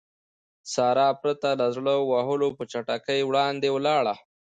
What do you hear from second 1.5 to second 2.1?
له زړه